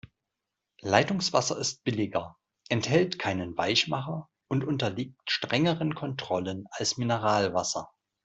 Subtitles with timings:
[0.81, 2.35] Leitungswasser ist billiger,
[2.69, 7.87] enthält keinen Weichmacher und unterliegt strengeren Kontrollen als Mineralwasser.